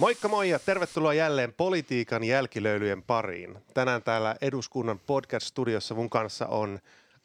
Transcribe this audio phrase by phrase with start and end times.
[0.00, 3.58] Moikka moi ja tervetuloa jälleen politiikan jälkilöylyjen pariin.
[3.74, 6.78] Tänään täällä eduskunnan podcast-studiossa mun kanssa on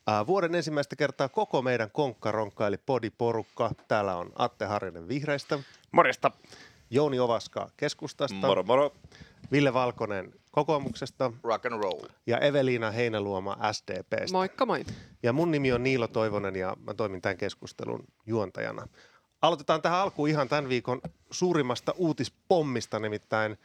[0.09, 3.71] äh, vuoden ensimmäistä kertaa koko meidän konkkaronkka eli podiporukka.
[3.87, 5.59] Täällä on Atte Harjanen Vihreistä,
[5.91, 6.31] Morjesta.
[6.89, 8.91] Jouni Ovaska Keskustasta, Moro moro.
[9.51, 12.07] Ville Valkonen Kokoomuksesta Rock and roll.
[12.27, 14.31] ja Eveliina Heinäluoma SDPstä.
[14.31, 14.85] Moikka moi.
[15.23, 18.87] Ja mun nimi on Niilo Toivonen ja mä toimin tämän keskustelun juontajana.
[19.45, 21.01] Aloitetaan tähän alkuun ihan tämän viikon
[21.31, 23.57] suurimmasta uutispommista, nimittäin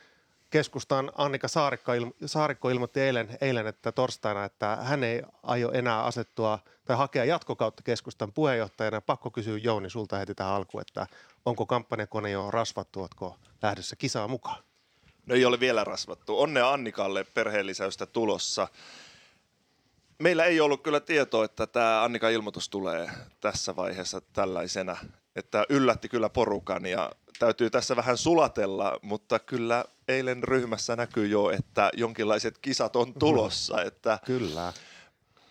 [0.51, 6.05] keskustan Annika Saarikko, ilmo- Saarikko ilmoitti eilen, eilen, että torstaina, että hän ei aio enää
[6.05, 9.01] asettua tai hakea jatkokautta keskustan puheenjohtajana.
[9.01, 11.07] Pakko kysyä Jouni sulta heti tähän alkuun, että
[11.47, 14.63] onko kampanjakone jo rasvattu, ootko lähdössä kisaa mukaan?
[15.27, 16.41] No ei ole vielä rasvattu.
[16.41, 18.69] Onnea Annikalle perheellisäystä tulossa.
[20.19, 24.97] Meillä ei ollut kyllä tietoa, että tämä Annikan ilmoitus tulee tässä vaiheessa tällaisena.
[25.41, 31.51] Että yllätti kyllä porukan ja täytyy tässä vähän sulatella, mutta kyllä eilen ryhmässä näkyy jo,
[31.51, 33.83] että jonkinlaiset kisat on tulossa.
[33.83, 34.73] Että Kyllä.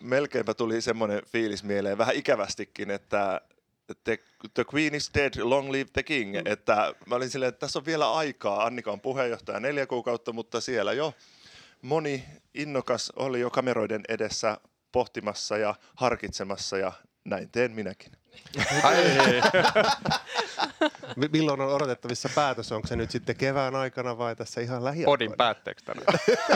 [0.00, 3.40] melkeinpä tuli semmoinen fiilis mieleen, vähän ikävästikin, että
[4.04, 4.18] the,
[4.54, 6.34] the queen is dead, long live the king.
[6.34, 6.42] Mm.
[6.44, 8.64] Että mä olin silleen, että tässä on vielä aikaa.
[8.64, 11.14] Annika on puheenjohtaja neljä kuukautta, mutta siellä jo
[11.82, 14.60] moni innokas oli jo kameroiden edessä
[14.92, 16.92] pohtimassa ja harkitsemassa ja
[17.24, 18.19] näin teen minäkin.
[21.16, 22.72] Mi- Milloin on odotettavissa päätös?
[22.72, 25.12] Onko se nyt sitten kevään aikana vai tässä ihan lähiaikoina?
[25.12, 26.06] Podin päätteeksi tänään.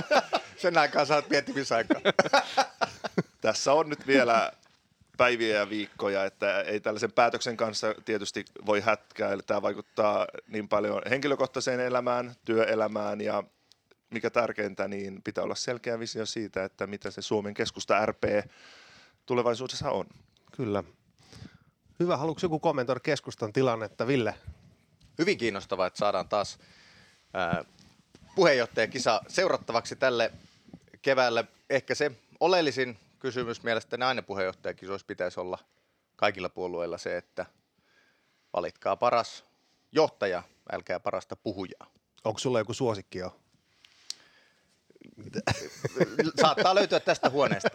[0.62, 2.00] Sen aikaa saat miettimisaikaa.
[3.40, 4.52] Tässä on nyt vielä
[5.16, 9.42] päiviä ja viikkoja, että ei tällaisen päätöksen kanssa tietysti voi hätkäillä.
[9.42, 13.44] Tämä vaikuttaa niin paljon henkilökohtaiseen elämään, työelämään ja
[14.10, 18.24] mikä tärkeintä, niin pitää olla selkeä visio siitä, että mitä se Suomen keskusta RP
[19.26, 20.06] tulevaisuudessa on.
[20.56, 20.84] Kyllä.
[22.00, 22.16] Hyvä.
[22.16, 24.06] Haluatko joku kommentoida keskustan tilannetta?
[24.06, 24.34] Ville?
[25.18, 26.58] Hyvin kiinnostavaa, että saadaan taas
[27.34, 27.64] ää,
[28.34, 30.32] puheenjohtajakisa seurattavaksi tälle
[31.02, 31.44] keväälle.
[31.70, 32.10] Ehkä se
[32.40, 35.58] oleellisin kysymys mielestäni aina puheenjohtajakisoissa pitäisi olla
[36.16, 37.46] kaikilla puolueilla se, että
[38.52, 39.44] valitkaa paras
[39.92, 41.86] johtaja, älkää parasta puhujaa.
[42.24, 43.36] Onko sulla joku suosikki jo?
[46.40, 47.68] Saattaa löytyä tästä huoneesta.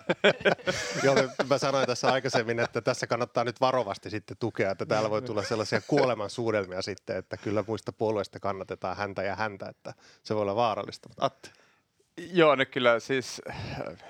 [1.03, 1.15] Joo,
[1.49, 5.43] mä sanoin tässä aikaisemmin, että tässä kannattaa nyt varovasti sitten tukea, että täällä voi tulla
[5.43, 10.41] sellaisia kuoleman suudelmia sitten, että kyllä muista puolueista kannatetaan häntä ja häntä, että se voi
[10.41, 11.09] olla vaarallista.
[11.09, 11.49] Mutta Atte,
[12.33, 13.57] Joo, nyt kyllä siis äh,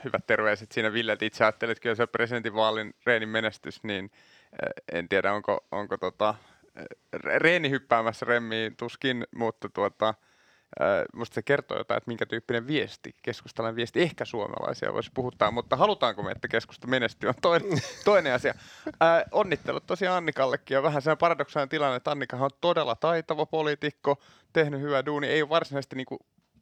[0.03, 4.11] hyvät terveiset siinä Ville, että itse ajattelet, että kyllä se presidentinvaalin Reenin menestys, niin
[4.63, 10.15] äh, en tiedä onko, onko tota, äh, Reeni hyppäämässä remmiin tuskin, mutta tuota, äh,
[11.13, 15.75] musta se kertoo jotain, että minkä tyyppinen viesti, keskustalainen viesti, ehkä suomalaisia voisi puhuttaa, mutta
[15.75, 18.53] halutaanko me, että keskusta menestyy, on toinen, toinen asia.
[18.87, 24.21] Äh, onnittelut tosiaan Annikallekin ja vähän se paradoksaalinen tilanne, että Annikahan on todella taitava poliitikko,
[24.53, 26.19] tehnyt hyvää duuni, ei ole varsinaisesti niinku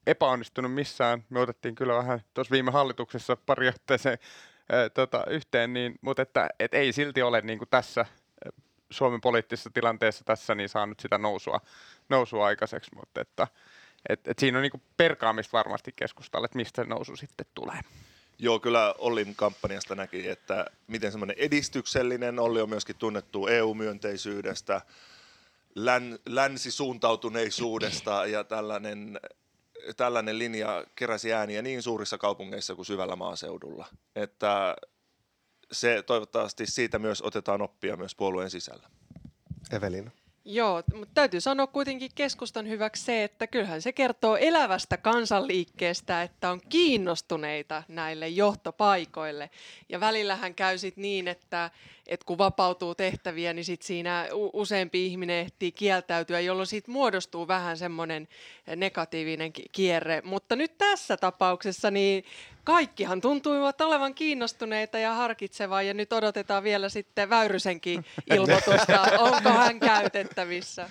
[0.08, 1.24] epäonnistunut missään.
[1.30, 4.18] Me otettiin kyllä vähän tuossa viime hallituksessa pari otteeseen
[4.70, 8.52] ää, tota, yhteen, niin, mutta että, et ei silti ole niin kuin tässä ää,
[8.90, 11.62] Suomen poliittisessa tilanteessa tässä niin saanut sitä nousua,
[12.10, 13.48] nousua aikaiseksi, mutta että
[14.10, 17.80] et, et siinä on niin kuin perkaamista varmasti keskustalle, että mistä se nousu sitten tulee.
[18.40, 24.82] Joo, kyllä Ollin kampanjasta näki, että miten semmoinen edistyksellinen, Olli on myöskin tunnettu EU-myönteisyydestä,
[25.76, 29.20] län, länsisuuntautuneisuudesta ja tällainen,
[29.98, 33.88] tällainen linja keräsi ääniä niin suurissa kaupungeissa kuin syvällä maaseudulla.
[34.16, 34.76] Että
[35.72, 38.90] se toivottavasti siitä myös otetaan oppia myös puolueen sisällä.
[39.72, 40.12] Evelina.
[40.50, 46.52] Joo, mutta täytyy sanoa kuitenkin keskustan hyväksi se, että kyllähän se kertoo elävästä kansanliikkeestä, että
[46.52, 49.50] on kiinnostuneita näille johtopaikoille.
[49.90, 51.72] Ja välillähän käy sit niin, että,
[52.08, 57.78] että kun vapautuu tehtäviä, niin sit siinä useampi ihminen ehtii kieltäytyä, jolloin siitä muodostuu vähän
[57.78, 58.28] semmoinen
[58.76, 60.22] negatiivinen ki- kierre.
[60.26, 62.24] Mutta nyt tässä tapauksessa niin
[62.68, 69.80] kaikkihan tuntuivat olevan kiinnostuneita ja harkitsevaa, ja nyt odotetaan vielä sitten Väyrysenkin ilmoitusta, onko hän
[70.38, 70.90] käytettävissä.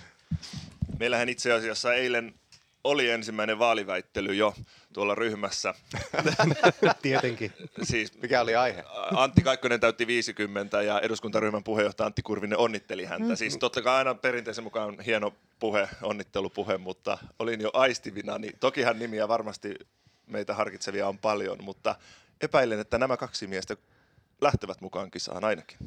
[0.99, 2.35] Meillähän itse asiassa eilen
[2.85, 4.55] oli ensimmäinen vaaliväittely jo
[4.93, 5.75] tuolla ryhmässä.
[7.03, 7.53] Tietenkin.
[7.83, 8.85] Siis Mikä oli aihe?
[9.17, 13.37] Antti Kaikkonen täytti 50 ja eduskuntaryhmän puheenjohtaja Antti Kurvinen onnitteli häntä.
[13.37, 18.99] Siis totta kai aina perinteisen mukaan hieno puhe, onnittelupuhe, mutta olin jo aistivina, niin tokihan
[18.99, 19.75] nimiä varmasti
[20.27, 21.95] meitä harkitsevia on paljon, mutta
[22.41, 23.77] epäilen, että nämä kaksi miestä
[24.41, 25.79] lähtevät mukaan kisaan ainakin.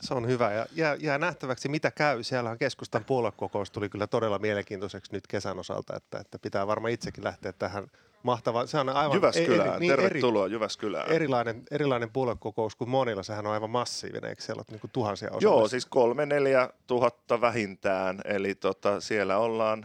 [0.00, 2.22] Se on hyvä ja jää, jää nähtäväksi mitä käy.
[2.22, 6.92] Siellä on keskustan puoluekokous tuli kyllä todella mielenkiintoiseksi nyt kesän osalta, että, että pitää varmaan
[6.92, 7.86] itsekin lähteä tähän
[8.22, 8.68] mahtavaan.
[8.68, 11.12] Se on aivan Jyväskylään, eri- niin tervetuloa Jyväskylään.
[11.12, 13.22] erilainen, erilainen puoluekokous kuin monilla.
[13.22, 15.68] Sehän on aivan massiivinen, eikö siellä ole niin tuhansia Joo, osallistujia?
[15.68, 19.84] siis kolme, neljä tuhatta vähintään, eli tota, siellä ollaan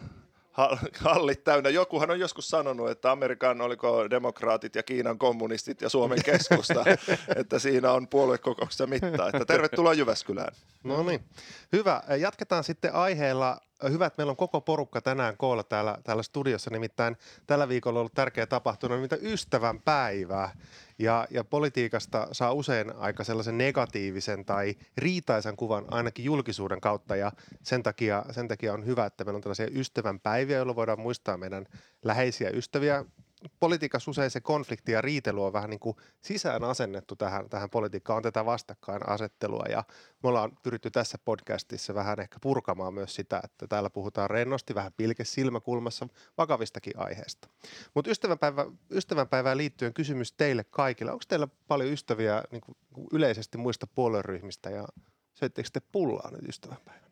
[1.00, 1.70] hallit täynnä.
[1.70, 6.84] Jokuhan on joskus sanonut, että Amerikan oliko demokraatit ja Kiinan kommunistit ja Suomen keskusta,
[7.42, 9.30] että siinä on puoluekokouksessa mittaa.
[9.34, 10.56] Että tervetuloa Jyväskylään.
[10.84, 11.24] No niin,
[11.72, 12.04] hyvä.
[12.20, 17.18] Jatketaan sitten aiheella Hyvä, että meillä on koko porukka tänään koolla täällä, täällä studiossa, nimittäin
[17.48, 20.52] tällä viikolla on ollut tärkeä tapahtuma, mitä ystävän päivää.
[21.00, 27.16] Ja, ja politiikasta saa usein aika sellaisen negatiivisen tai riitaisan kuvan ainakin julkisuuden kautta.
[27.16, 27.32] Ja
[27.64, 31.38] sen takia, sen takia on hyvä, että meillä on tällaisia ystävän päiviä, jolloin voidaan muistaa
[31.38, 31.66] meidän
[32.04, 33.06] läheisiä ystäviä,
[33.60, 38.18] politiikassa usein se konflikti ja riitely on vähän niin kuin sisään asennettu tähän, tähän politiikkaan,
[38.18, 39.84] on tätä vastakkainasettelua ja
[40.24, 44.94] me ollaan pyritty tässä podcastissa vähän ehkä purkamaan myös sitä, että täällä puhutaan rennosti, vähän
[44.98, 46.08] pilke silmäkulmassa
[46.38, 47.48] vakavistakin aiheesta.
[47.94, 51.12] Mutta ystävänpäivä, ystävänpäivään liittyen kysymys teille kaikille.
[51.12, 52.78] Onko teillä paljon ystäviä niin kuin
[53.14, 54.88] yleisesti muista puolueryhmistä ja
[55.34, 57.05] söittekö te pullaa nyt ystävänpäivänä?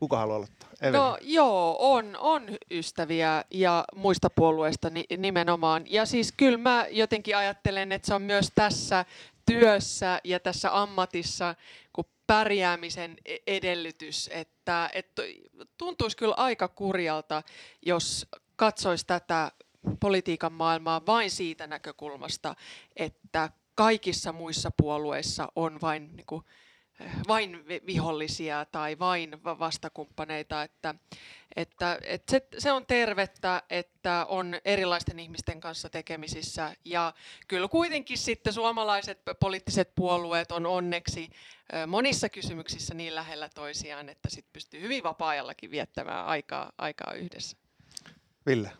[0.00, 0.68] Kuka haluaa aloittaa?
[0.80, 0.98] Evelin.
[0.98, 5.84] No joo, on, on ystäviä ja muista puolueista ni, nimenomaan.
[5.86, 9.04] Ja siis kyllä mä jotenkin ajattelen, että se on myös tässä
[9.46, 11.54] työssä ja tässä ammatissa
[11.92, 15.22] kun pärjäämisen e-, edellytys, että, että
[15.78, 17.42] tuntuisi kyllä aika kurjalta,
[17.86, 18.26] jos
[18.56, 19.52] katsoisi tätä
[20.00, 22.54] politiikan maailmaa vain siitä näkökulmasta,
[22.96, 26.44] että kaikissa muissa puolueissa on vain niin kuin,
[27.28, 30.94] vain vihollisia tai vain vastakumppaneita, että,
[31.56, 37.12] että, että se, se on tervettä, että on erilaisten ihmisten kanssa tekemisissä ja
[37.48, 41.30] kyllä kuitenkin sitten suomalaiset poliittiset puolueet on onneksi
[41.86, 47.56] monissa kysymyksissä niin lähellä toisiaan, että sitten pystyy hyvin vapaa-ajallakin viettämään aikaa, aikaa yhdessä.
[48.46, 48.70] Ville?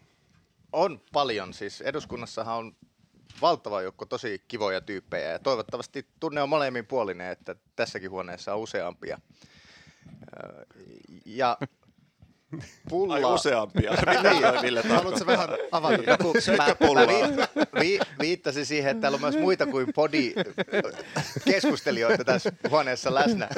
[0.72, 1.54] On paljon.
[1.54, 2.76] Siis eduskunnassahan on
[3.40, 8.60] valtava joukko tosi kivoja tyyppejä ja toivottavasti tunne on molemmin puolinen, että tässäkin huoneessa on
[8.60, 9.20] useampia.
[11.26, 11.58] Ja
[12.88, 13.14] pulla...
[13.24, 13.92] Ai useampia.
[14.62, 16.10] niin, Haluatko vähän avata?
[16.10, 20.34] Joku, mä, mä vi, vi, viittasin siihen, että täällä on myös muita kuin podi
[21.44, 23.48] keskustelijoita tässä huoneessa läsnä.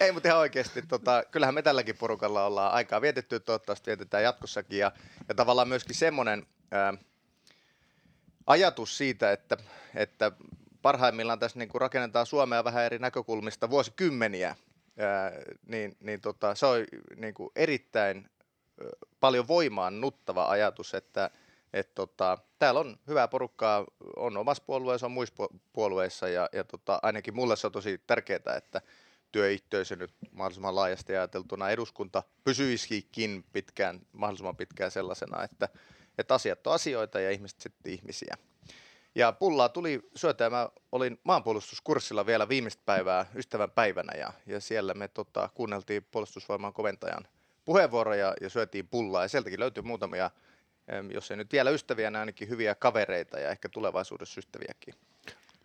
[0.00, 4.78] Ei, mutta ihan oikeasti, tota, kyllähän me tälläkin porukalla ollaan aikaa vietetty, toivottavasti vietetään jatkossakin.
[4.78, 4.92] Ja,
[5.28, 6.46] ja tavallaan myöskin semmoinen...
[6.70, 6.94] Ää,
[8.46, 9.56] ajatus siitä, että,
[9.94, 10.32] että
[10.82, 14.56] parhaimmillaan tässä niin kuin rakennetaan Suomea vähän eri näkökulmista vuosikymmeniä,
[14.98, 15.32] ää,
[15.66, 16.84] niin, niin tota, se on
[17.16, 18.30] niin kuin erittäin
[19.20, 21.30] paljon voimaan nuttava ajatus, että
[21.72, 23.86] et tota, täällä on hyvää porukkaa,
[24.16, 28.56] on omassa puolueessa, on muissa puolueissa ja, ja tota, ainakin mulle se on tosi tärkeää,
[28.56, 28.80] että
[29.32, 35.68] työyhteisö nyt mahdollisimman laajasti ajateltuna eduskunta pysyisikin pitkään, mahdollisimman pitkään sellaisena, että,
[36.18, 38.36] että asiat on asioita ja ihmiset sitten ihmisiä.
[39.14, 44.60] Ja pullaa tuli syötä ja mä olin maanpuolustuskurssilla vielä viimeistä päivää ystävän päivänä ja, ja
[44.60, 47.24] siellä me tota, kuunneltiin puolustusvoiman koventajan
[47.64, 50.30] puheenvuoroja ja syötiin pullaa ja sieltäkin löytyi muutamia,
[51.14, 54.94] jos ei nyt vielä ystäviä, niin ainakin hyviä kavereita ja ehkä tulevaisuudessa ystäviäkin.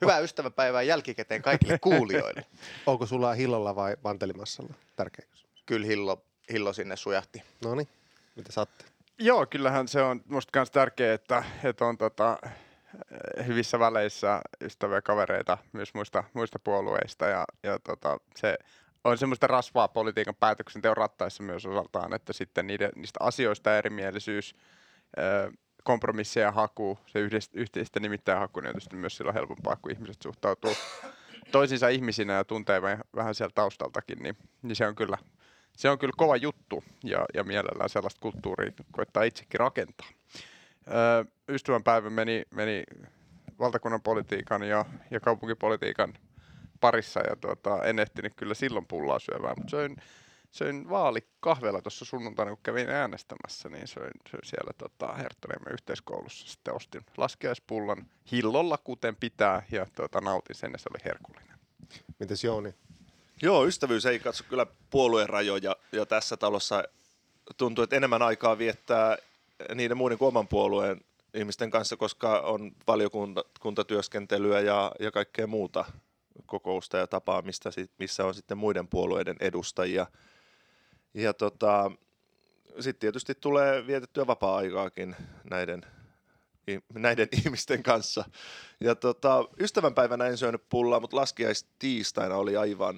[0.02, 2.46] Hyvää ystävänpäivää jälkikäteen kaikille kuulijoille.
[2.86, 4.74] Onko sulla hillolla vai mantelimassalla?
[4.96, 5.26] Tärkeä
[5.66, 7.44] Kyllä hillo, hillo sinne sujahti.
[7.64, 7.88] No niin,
[8.36, 8.86] mitä saatte?
[9.20, 12.38] Joo, kyllähän se on musta myös tärkeää, että, että on tota,
[13.48, 17.26] hyvissä väleissä ystäviä kavereita myös muista, muista puolueista.
[17.26, 18.58] Ja, ja tota, se
[19.04, 24.56] on semmoista rasvaa politiikan päätöksenteon rattaissa myös osaltaan, että sitten niiden, niistä asioista erimielisyys,
[25.84, 27.20] kompromissien haku, se
[27.54, 30.74] yhteistä nimittäin haku, niin on tietysti myös silloin helpompaa, kun ihmiset suhtautuu
[31.52, 32.82] toisinsa ihmisinä ja tuntee
[33.16, 35.18] vähän sieltä taustaltakin, niin, niin se on kyllä
[35.78, 40.08] se on kyllä kova juttu ja, ja mielellään sellaista kulttuuria koittaa itsekin rakentaa.
[40.88, 42.84] Öö, ystävänpäivä meni, meni
[43.60, 46.14] valtakunnan politiikan ja, ja kaupunkipolitiikan
[46.80, 49.96] parissa ja tuota, en ehtinyt kyllä silloin pullaa syövään, mutta söin,
[50.52, 56.48] söin vaalikahvella tuossa sunnuntaina, kun kävin äänestämässä, niin söin, söin siellä tota, Herttoniemen yhteiskoulussa.
[56.48, 61.60] Sitten ostin laskiaispullan hillolla, kuten pitää, ja tuota, nautin sen, ja se oli herkullinen.
[62.20, 62.74] Mites Jouni?
[63.42, 66.84] Joo, ystävyys ei katso kyllä puolueen rajoja ja tässä talossa
[67.58, 69.18] tuntuu, että enemmän aikaa viettää
[69.76, 71.02] niiden muiden kuin oman puolueen
[71.34, 75.86] ihmisten kanssa, koska on valiokuntatyöskentelyä ja, ja kaikkea muuta
[76.46, 80.08] kokousta ja tapaamista, missä on sitten muiden puolueiden edustajia.
[81.14, 81.92] Ja tota,
[82.80, 85.16] sitten tietysti tulee vietettyä vapaa-aikaakin
[85.50, 85.86] näiden
[86.94, 88.26] näiden ihmisten kanssa.
[88.80, 92.96] Ja tota, ystävänpäivänä en syönyt pullaa, mutta laskiaistiistaina oli aivan,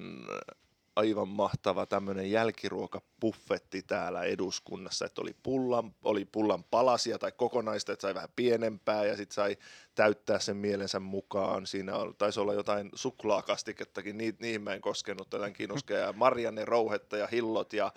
[0.96, 8.02] aivan mahtava tämmöinen jälkiruokapuffetti täällä eduskunnassa, että oli pullan, oli pullan palasia tai kokonaista, että
[8.02, 9.56] sai vähän pienempää ja sitten sai
[9.94, 11.66] täyttää sen mielensä mukaan.
[11.66, 17.16] Siinä oli, taisi olla jotain suklaakastikettakin, ni, niihin mä en koskenut, jotain kiinnoskea Marianne rouhetta
[17.16, 17.92] ja hillot ja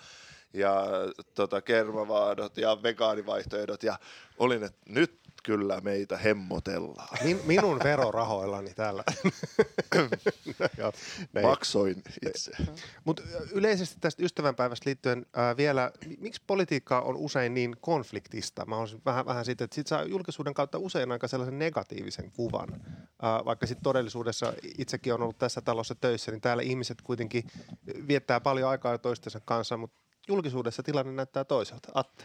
[0.54, 0.86] ja
[1.36, 4.00] tota, kermavaadot ja vegaanivaihtoehdot ja
[4.38, 7.18] olin, että nyt kyllä meitä hemmotellaan.
[7.24, 9.04] Min, minun verorahoillani täällä.
[10.78, 10.92] Joo,
[11.42, 12.52] Maksoin itse.
[13.06, 18.66] Mutta yleisesti tästä ystävänpäivästä liittyen ää, vielä, miksi politiikka on usein niin konfliktista?
[18.66, 22.70] Mä olisin vähän, vähän siitä, että sit saa julkisuuden kautta usein aika sellaisen negatiivisen kuvan.
[23.22, 27.44] Ää, vaikka sitten todellisuudessa itsekin on ollut tässä talossa töissä, niin täällä ihmiset kuitenkin
[28.08, 29.98] viettää paljon aikaa toistensa kanssa, mutta
[30.28, 31.90] julkisuudessa tilanne näyttää toiselta.
[31.94, 32.24] Atte.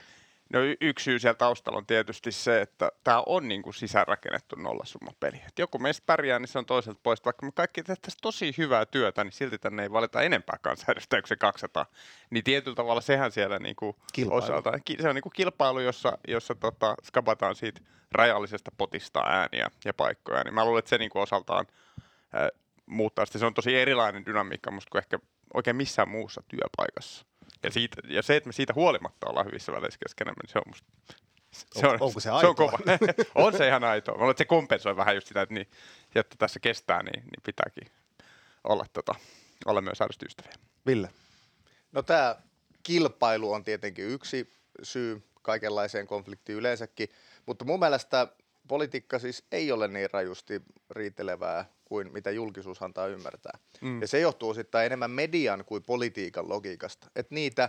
[0.52, 4.57] No y- yksi syy siellä taustalla on tietysti se, että tämä on niin kuin sisäänrakennettu
[4.57, 5.37] nollasummapeli.
[5.49, 7.25] Et joku meistä pärjää, niin se on toiselta pois.
[7.25, 11.28] Vaikka me kaikki tehtäisiin tosi hyvää työtä, niin silti tänne ei valita enempää kansanedustajia kuin
[11.28, 11.87] se 200.
[12.31, 14.45] Niin tietyllä tavalla sehän siellä niin kuin Kilpailu.
[14.45, 17.81] osalta, se on niin kuin kilpailu, jossa, jossa tota, skapataan siitä
[18.12, 20.45] rajallisesta potista ääniä ja paikkoja.
[20.45, 21.67] Niin mä luulen, että se niin kuin osaltaan
[22.35, 22.49] äh,
[22.87, 23.38] muuttaa sitä.
[23.38, 25.19] Se on tosi erilainen dynamiikka musta kuin ehkä
[25.55, 27.26] oikein missään muussa työpaikassa.
[27.62, 30.65] Ja, siitä, ja se, että me siitä huolimatta ollaan hyvissä väleissä keskenämme, niin se on
[30.67, 30.88] musta
[31.53, 32.55] se On- onko se se on aitoa?
[32.55, 32.79] kova.
[33.47, 34.15] on se ihan aitoa.
[34.15, 35.69] Mä luulen, että se kompensoi vähän just sitä, että, niin,
[36.15, 37.88] että tässä kestää, niin, niin pitääkin
[38.65, 39.15] olla, tota,
[39.67, 40.53] olla myös aidosti ystäviä.
[40.87, 41.11] Ville.
[41.93, 42.37] No tämä
[42.83, 47.09] kilpailu on tietenkin yksi syy kaikenlaiseen konfliktiin yleensäkin,
[47.47, 48.29] mutta mun mielestä
[48.69, 53.59] politiikka siis ei ole niin rajusti riitelevää kuin mitä julkisuus antaa ymmärtää.
[53.80, 54.00] Mm.
[54.00, 57.11] Ja se johtuu osittain enemmän median kuin politiikan logiikasta.
[57.16, 57.68] Että niitä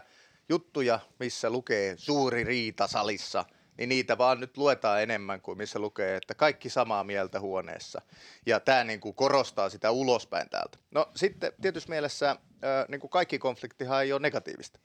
[0.50, 3.46] juttuja, missä lukee suuri riita salissa,
[3.78, 8.02] niin niitä vaan nyt luetaan enemmän kuin missä lukee, että kaikki samaa mieltä huoneessa.
[8.46, 10.78] Ja tämä niin kuin korostaa sitä ulospäin täältä.
[10.92, 12.36] No sitten tietysti mielessä
[12.88, 14.80] niin kuin kaikki konfliktihan ei ole negatiivista.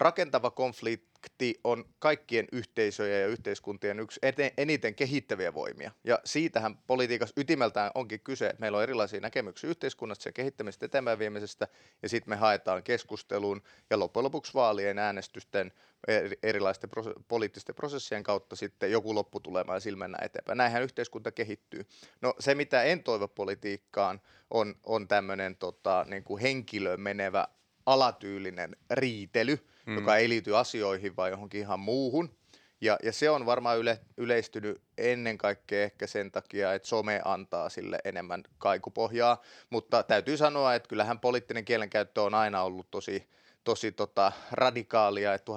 [0.00, 5.90] Rakentava konflikti on kaikkien yhteisöjen ja yhteiskuntien yksi ete- eniten kehittäviä voimia.
[6.04, 11.18] Ja siitähän politiikassa ytimeltään onkin kyse, että meillä on erilaisia näkemyksiä yhteiskunnasta ja kehittämisestä eteenpäin
[11.18, 11.68] viemisestä,
[12.02, 15.72] ja sitten me haetaan keskustelun ja loppujen lopuksi vaalien äänestysten
[16.08, 20.58] eri- erilaisten prose- poliittisten prosessien kautta sitten joku lopputulema ja sillä mennään eteenpäin.
[20.58, 21.86] Näinhän yhteiskunta kehittyy.
[22.20, 27.48] No se, mitä en toivo politiikkaan, on, on tämmöinen tota, niin kuin henkilöön menevä
[27.86, 29.58] alatyylinen riitely,
[29.90, 29.96] mm.
[29.96, 32.40] joka ei liity asioihin vai johonkin ihan muuhun.
[32.80, 37.68] Ja, ja se on varmaan yle, yleistynyt ennen kaikkea ehkä sen takia, että some antaa
[37.68, 39.42] sille enemmän kaikupohjaa.
[39.70, 43.28] Mutta täytyy sanoa, että kyllähän poliittinen kielenkäyttö on aina ollut tosi,
[43.64, 45.34] tosi tota, radikaalia.
[45.34, 45.52] Että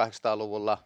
[0.00, 0.84] 1800-luvulla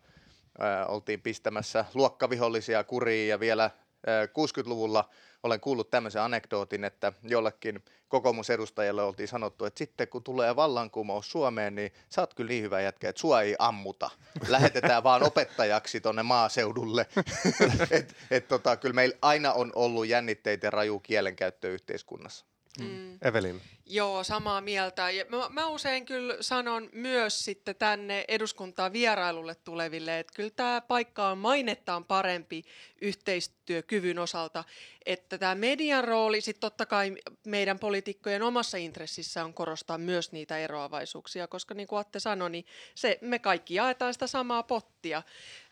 [0.58, 3.70] ää, oltiin pistämässä luokkavihollisia kuriin ja vielä
[4.06, 5.10] ää, 60-luvulla
[5.44, 11.74] olen kuullut tämmöisen anekdootin, että jollekin kokoomusedustajalle oltiin sanottu, että sitten kun tulee vallankumous Suomeen,
[11.74, 14.10] niin sä oot kyllä niin hyvä jätkä, että sua ei ammuta.
[14.48, 17.06] Lähetetään vaan opettajaksi tonne maaseudulle.
[17.90, 22.44] et, et tota, kyllä meillä aina on ollut jännitteitä ja raju kielenkäyttö yhteiskunnassa.
[22.80, 23.18] Mm.
[23.22, 23.60] Evelin.
[23.86, 25.10] Joo, samaa mieltä.
[25.10, 30.80] Ja mä, mä usein kyllä sanon myös sitten tänne eduskuntaan vierailulle tuleville, että kyllä tämä
[30.80, 32.64] paikka on mainettaan parempi
[33.00, 34.64] yhteistyökyvyn osalta,
[35.06, 37.14] että tämä median rooli sitten totta kai
[37.46, 42.66] meidän poliitikkojen omassa intressissä on korostaa myös niitä eroavaisuuksia, koska niin kuin Atte sanoi, niin
[42.94, 45.22] se, me kaikki jaetaan sitä samaa pottia,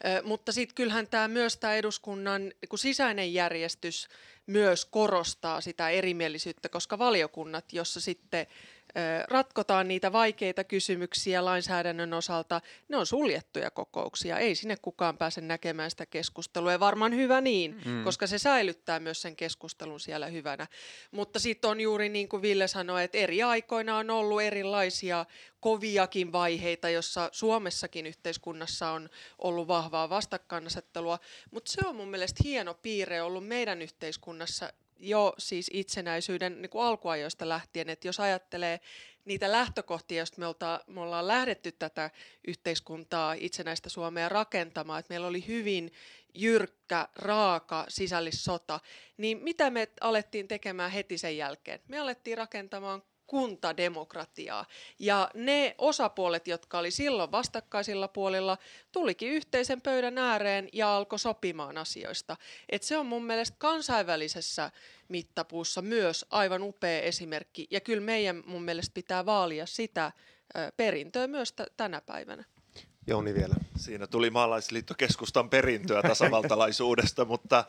[0.05, 4.09] Ö, mutta sitten kyllähän tämä myös tämä eduskunnan kuin sisäinen järjestys
[4.47, 8.47] myös korostaa sitä erimielisyyttä, koska valiokunnat, jossa sitten
[9.29, 14.39] ratkotaan niitä vaikeita kysymyksiä lainsäädännön osalta, ne on suljettuja kokouksia.
[14.39, 18.05] Ei sinne kukaan pääse näkemään sitä keskustelua ja varmaan hyvä niin, mm.
[18.05, 20.67] koska se säilyttää myös sen keskustelun siellä hyvänä.
[21.11, 25.27] Mutta sitten on juuri niin kuin Ville sanoi, että eri aikoina on ollut erilaisia
[25.61, 31.19] koviakin vaiheita, jossa Suomessakin yhteiskunnassa on ollut vahvaa vastakkainasettelua,
[31.51, 36.85] mutta se on mun mielestä hieno piirre ollut meidän yhteiskunnassa jo siis itsenäisyyden niin kuin
[36.85, 38.81] alkuajoista lähtien, että jos ajattelee
[39.25, 42.11] niitä lähtökohtia, joista me, olta, me ollaan lähdetty tätä
[42.47, 45.93] yhteiskuntaa, itsenäistä Suomea rakentamaan, että meillä oli hyvin
[46.35, 48.81] jyrkkä, raaka sisällissota,
[49.17, 51.81] niin mitä me alettiin tekemään heti sen jälkeen?
[51.89, 54.67] Me alettiin rakentamaan kuntademokratiaa.
[54.99, 58.59] Ja ne osapuolet, jotka oli silloin vastakkaisilla puolilla,
[58.93, 62.37] tulikin yhteisen pöydän ääreen ja alkoi sopimaan asioista.
[62.69, 64.71] Et se on mun mielestä kansainvälisessä
[65.09, 67.67] mittapuussa myös aivan upea esimerkki.
[67.71, 70.13] Ja kyllä meidän mun mielestä pitää vaalia sitä
[70.77, 72.45] perintöä myös t- tänä päivänä.
[73.07, 73.55] Jouni vielä.
[73.77, 77.65] Siinä tuli maalaisliittokeskustan perintöä tasavaltalaisuudesta, mutta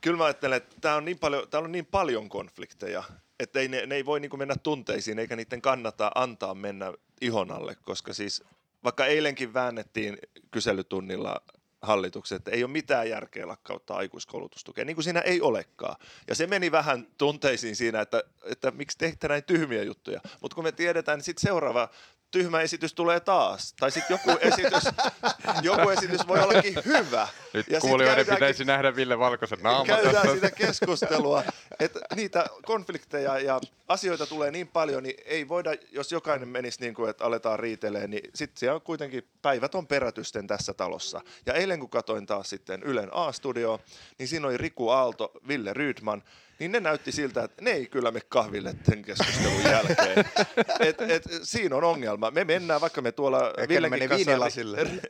[0.00, 3.04] kyllä mä ajattelen, että tää on niin paljon, täällä on niin paljon konflikteja,
[3.40, 7.50] että ei, ne, ne ei voi niin mennä tunteisiin, eikä niiden kannata antaa mennä ihon
[7.50, 8.44] alle, koska siis
[8.84, 10.18] vaikka eilenkin väännettiin
[10.50, 11.42] kyselytunnilla
[11.82, 15.96] hallitukset, että ei ole mitään järkeä lakkauttaa aikuiskoulutustukea, niin kuin siinä ei olekaan.
[16.28, 20.20] Ja se meni vähän tunteisiin siinä, että, että miksi teette näin tyhmiä juttuja.
[20.40, 21.88] Mutta kun me tiedetään, niin sitten seuraava
[22.36, 23.72] tyhmä esitys tulee taas.
[23.72, 24.84] Tai sitten joku esitys,
[25.62, 27.28] joku esitys voi ollakin hyvä.
[27.52, 30.34] Nyt Ja kuulijoiden pitäisi nähdä Ville Valkoisen naama Käydään tässä.
[30.34, 31.42] sitä keskustelua,
[31.80, 36.94] että niitä konflikteja ja asioita tulee niin paljon, niin ei voida, jos jokainen menisi niin
[36.94, 41.20] kuin, että aletaan riitelee, niin sitten siellä on kuitenkin päivät on perätysten tässä talossa.
[41.46, 43.80] Ja eilen kun katsoin taas sitten Ylen A-studio,
[44.18, 46.22] niin siinä oli Riku Aalto, Ville Rydman,
[46.58, 50.24] niin ne näytti siltä, että ne ei kyllä me kahville tämän keskustelun jälkeen.
[50.80, 52.30] Et, et, siinä on ongelma.
[52.30, 54.60] Me mennään, vaikka me tuolla Villenkin menee kanssa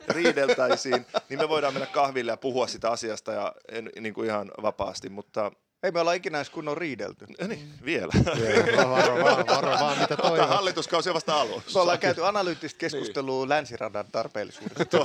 [0.09, 4.51] riideltäisiin, niin me voidaan mennä kahville ja puhua sitä asiasta ja en, niin kuin ihan
[4.61, 5.51] vapaasti, mutta
[5.83, 7.25] Ei me olla ikinä edes kunnon riidelty.
[7.47, 8.13] niin, vielä.
[8.75, 11.81] Joo, Varo vaan, varo vaan, mitä Tämä hallituskausi on vasta Me alussa.
[11.81, 14.97] ollaan käyty analyyttistä keskustelua länsiradan tarpeellisuudesta.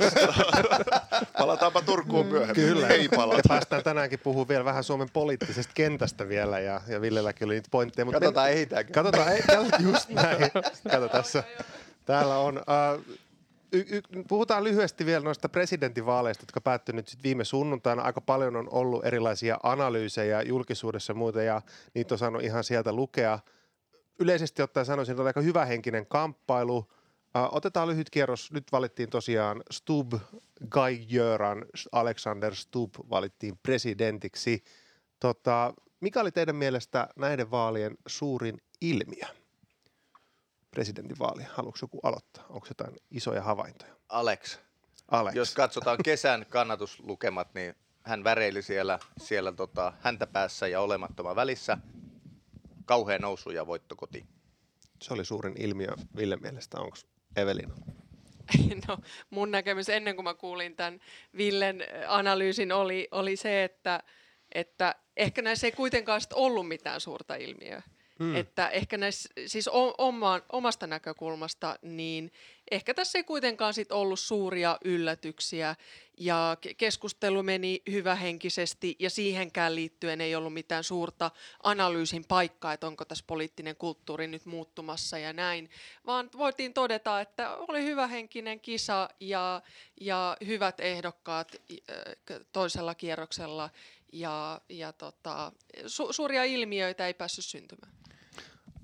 [1.39, 2.55] Palataanpa Turkuun myöhemmin.
[2.67, 2.89] Kyllä.
[2.89, 3.43] Ei Ja palata.
[3.49, 8.05] päästään tänäänkin puhumaan vielä vähän Suomen poliittisesta kentästä vielä ja, ja Villelläkin oli niitä pointteja.
[8.05, 8.93] Mutta Katsotaan, ehitäänkö.
[8.93, 9.43] Katsotaan, ei,
[9.93, 10.51] just näin.
[10.91, 11.45] Kato tässä.
[12.05, 13.17] Täällä on, äh,
[13.73, 18.03] y, y, puhutaan lyhyesti vielä noista presidentinvaaleista, jotka päättynyt sit viime sunnuntaina.
[18.03, 21.63] Aika paljon on ollut erilaisia analyysejä julkisuudessa ja muuta, ja
[21.95, 23.39] niitä on saanut ihan sieltä lukea.
[24.19, 26.93] Yleisesti ottaen sanoisin, että oli aika hyvähenkinen kamppailu.
[27.53, 28.53] Otetaan lyhyt kierros.
[28.53, 30.13] Nyt valittiin tosiaan Stub,
[30.71, 34.65] Guy Jöran, Alexander Stub valittiin presidentiksi.
[35.21, 39.42] Tota, mikä oli teidän mielestä näiden vaalien suurin ilmiö?
[40.73, 41.47] Presidentinvaalia.
[41.53, 42.47] Haluatko joku aloittaa?
[42.49, 43.93] Onko jotain isoja havaintoja?
[44.09, 44.59] Alex,
[45.11, 45.35] Alex.
[45.35, 51.79] jos katsotaan kesän kannatuslukemat, niin hän väreili siellä, siellä tota, häntä päässä ja olemattoman välissä.
[52.85, 54.27] Kauhea nousu ja voitto kotiin.
[55.03, 56.81] Se oli suurin ilmiö Ville mielestä.
[56.81, 56.97] Onko
[57.37, 57.75] Evelina?
[58.89, 58.99] No,
[59.31, 61.01] mun näkemys ennen kuin mä kuulin tämän
[61.37, 64.03] Villen analyysin oli, oli se, että,
[64.55, 67.83] että ehkä näissä ei kuitenkaan ollut mitään suurta ilmiöä.
[68.23, 68.37] Hmm.
[68.37, 72.33] Että ehkä näissä, siis oma, omasta näkökulmasta, niin
[72.71, 75.77] ehkä tässä ei kuitenkaan sit ollut suuria yllätyksiä
[76.19, 81.31] ja ke- keskustelu meni hyvähenkisesti ja siihenkään liittyen ei ollut mitään suurta
[81.63, 85.71] analyysin paikkaa, että onko tässä poliittinen kulttuuri nyt muuttumassa ja näin,
[86.07, 89.63] vaan voitiin todeta, että oli hyvähenkinen kisa ja,
[90.01, 91.57] ja hyvät ehdokkaat
[92.53, 93.71] toisella kierroksella
[94.13, 95.53] ja, ja tota,
[95.87, 98.02] su- suuria ilmiöitä ei päässyt syntymään.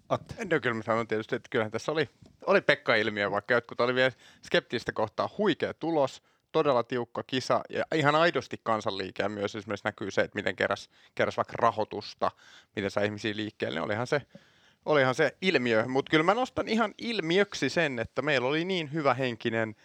[0.09, 0.35] Atte.
[0.45, 2.09] No kyllä mä sanon tietysti, että kyllähän tässä oli,
[2.47, 4.13] oli Pekka-ilmiö, vaikka jotkut oli vielä
[4.47, 9.23] skeptistä kohtaa huikea tulos, todella tiukka kisa ja ihan aidosti kansanliike.
[9.23, 12.31] Ja myös esimerkiksi näkyy se, että miten keräs, keräs vaikka rahoitusta,
[12.77, 14.23] miten sai ihmisiä liikkeelle, olihan se,
[14.85, 15.85] olihan se ilmiö.
[15.89, 19.77] Mutta kyllä mä nostan ihan ilmiöksi sen, että meillä oli niin hyvä henkinen,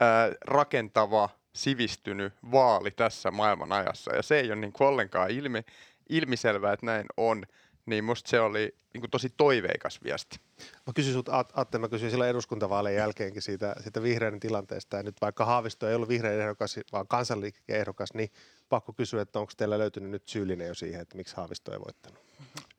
[0.00, 4.14] ää, rakentava, sivistynyt vaali tässä maailman ajassa.
[4.14, 5.64] Ja se ei ole niin kuin ollenkaan ilmi,
[6.08, 7.44] ilmiselvää, että näin on,
[7.86, 10.40] niin musta se oli niin kuin tosi toiveikas viesti.
[10.86, 14.96] Mä kysyin sut, At- Atte, mä kysyin silloin eduskuntavaalien jälkeenkin siitä, siitä vihreiden tilanteesta.
[14.96, 18.30] Ja nyt vaikka Haavisto ei ollut vihreiden ehdokas, vaan kansanliikkeen ehdokas, niin
[18.68, 22.18] pakko kysyä, että onko teillä löytynyt nyt syyllinen jo siihen, että miksi Haavisto ei voittanut?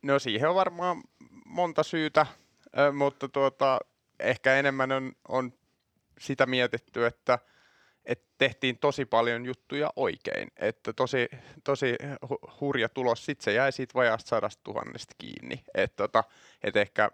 [0.02, 1.02] No siihen on varmaan
[1.46, 2.26] monta syytä,
[2.93, 3.80] mutta tuota,
[4.20, 5.54] ehkä enemmän on, on
[6.20, 7.39] sitä mietitty, että,
[8.08, 10.48] että tehtiin tosi paljon juttuja oikein.
[10.58, 11.28] Että tosi,
[11.63, 15.63] tosi hu- hurja tulos, sitten se jäi siitä vajaasta sadasta tuhannesta kiinni.
[15.74, 16.24] Että tota,
[16.63, 17.12] et ehkä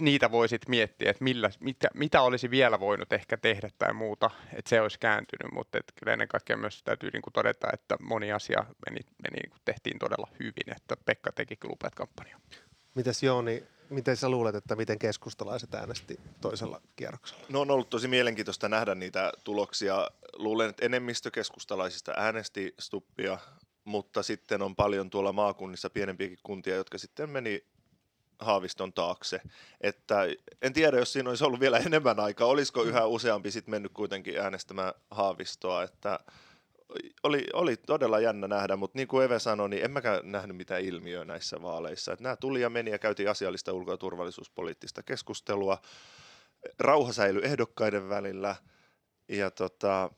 [0.00, 4.68] niitä voisit miettiä, että millä, mitä, mitä olisi vielä voinut ehkä tehdä tai muuta, että
[4.68, 8.32] se olisi kääntynyt, mutta et kyllä ennen kaikkea myös täytyy niin kuin todeta, että moni
[8.32, 12.40] asia meni, meni niin kuin tehtiin todella hyvin, että Pekka teki kyllä upeat kampanjaa.
[12.94, 17.42] Mitäs Jooni, miten sä luulet, että miten keskustalaiset äänesti toisella kierroksella?
[17.48, 20.08] No on ollut tosi mielenkiintoista nähdä niitä tuloksia.
[20.36, 23.38] Luulen, että enemmistö keskustalaisista äänesti Stuppia,
[23.84, 27.64] mutta sitten on paljon tuolla maakunnissa pienempiäkin kuntia, jotka sitten meni
[28.38, 29.40] Haaviston taakse.
[29.80, 30.22] Että
[30.62, 34.40] en tiedä, jos siinä olisi ollut vielä enemmän aikaa, olisiko yhä useampi sitten mennyt kuitenkin
[34.40, 36.18] äänestämään Haavistoa, että
[37.22, 40.82] oli, oli todella jännä nähdä, mutta niin kuin Eve sanoi, niin en mäkään nähnyt mitään
[40.82, 42.12] ilmiöä näissä vaaleissa.
[42.12, 45.78] Että nämä tuli ja meni ja käytiin asiallista ulko- ja turvallisuuspoliittista keskustelua.
[46.78, 48.56] Rauha säilyi ehdokkaiden välillä
[49.28, 50.10] ja tota,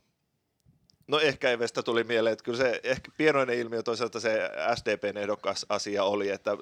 [1.10, 5.66] No ehkä Evestä tuli mieleen, että kyllä se ehkä pienoinen ilmiö toisaalta se SDPn ehdokas
[5.68, 6.56] asia oli, että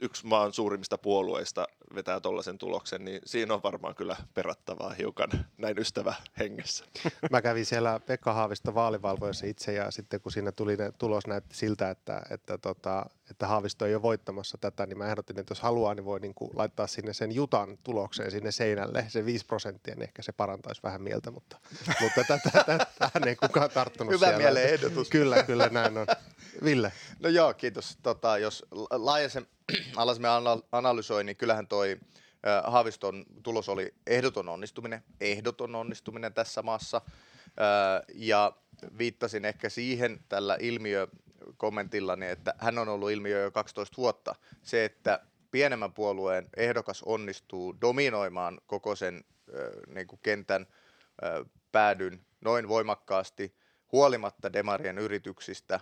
[0.00, 5.78] yksi maan suurimmista puolueista vetää tuollaisen tuloksen, niin siinä on varmaan kyllä perattavaa hiukan näin
[5.78, 6.84] ystävä hengessä.
[7.30, 11.56] Mä kävin siellä Pekka Haavisto vaalivalvoissa itse ja sitten kun siinä tuli ne tulos näytti
[11.56, 15.60] siltä, että, että, tota, että Haavisto ei ole voittamassa tätä, niin mä ehdotin, että jos
[15.60, 19.94] haluaa, niin voi niin kuin laittaa sinne sen Jutan tulokseen sinne seinälle, se 5 prosenttia,
[19.94, 21.56] niin ehkä se parantaisi vähän mieltä, mutta,
[22.00, 24.42] mutta tätä, tätä, tähän ei kukaan tarttunut Hyvä siellä.
[24.42, 25.10] mielen ehdotus.
[25.10, 26.06] Kyllä, kyllä näin on.
[26.64, 27.98] Ville, No joo, kiitos.
[28.02, 29.46] Tota, jos la- laajaisen
[29.96, 31.96] alaisemme ana- analysoi, niin kyllähän toi
[32.64, 37.00] Haaviston tulos oli ehdoton onnistuminen, ehdoton onnistuminen tässä maassa.
[38.14, 38.52] Ja
[38.98, 40.56] viittasin ehkä siihen tällä
[41.46, 44.34] ilmiökommentillani, että hän on ollut ilmiö jo 12 vuotta.
[44.62, 49.24] Se, että pienemmän puolueen ehdokas onnistuu dominoimaan koko sen
[49.86, 50.66] niin kuin kentän
[51.72, 53.54] päädyn noin voimakkaasti–
[53.92, 55.80] huolimatta Demarien yrityksistä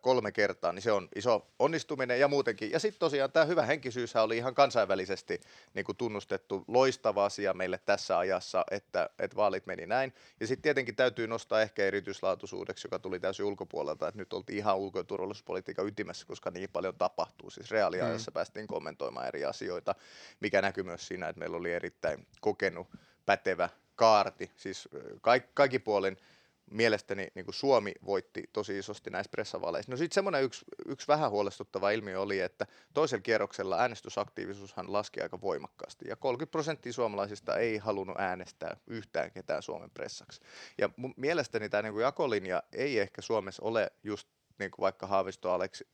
[0.00, 2.70] kolme kertaa, niin se on iso onnistuminen ja muutenkin.
[2.70, 5.40] Ja sitten tosiaan tämä hyvä henkisyys oli ihan kansainvälisesti
[5.74, 10.14] niin kuin tunnustettu loistava asia meille tässä ajassa, että, että vaalit meni näin.
[10.40, 14.76] Ja sitten tietenkin täytyy nostaa ehkä erityislaatuisuudeksi, joka tuli täysin ulkopuolelta, että nyt oltiin ihan
[14.76, 17.50] ulko- ja turvallisuuspolitiikan ytimessä, koska niin paljon tapahtuu.
[17.50, 18.34] Siis reaaliajassa mm.
[18.34, 19.94] päästiin kommentoimaan eri asioita,
[20.40, 22.86] mikä näkyy myös siinä, että meillä oli erittäin kokenut,
[23.26, 24.88] pätevä kaarti, siis
[25.20, 26.16] kaik, kaikki puolin–
[26.70, 29.92] mielestäni niin kuin Suomi voitti tosi isosti näissä pressavaaleissa.
[29.92, 35.40] No sitten semmoinen yksi, yksi vähän huolestuttava ilmiö oli, että toisella kierroksella äänestysaktiivisuushan laski aika
[35.40, 40.40] voimakkaasti ja 30 prosenttia suomalaisista ei halunnut äänestää yhtään ketään Suomen pressaksi.
[40.78, 45.06] Ja mun mielestäni tämä niin kuin jakolinja ei ehkä Suomessa ole just niin kuin vaikka
[45.06, 45.88] Haavisto Aleksi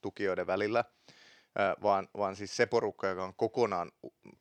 [0.00, 0.84] tukijoiden välillä,
[1.82, 3.92] vaan, vaan siis se porukka, joka on kokonaan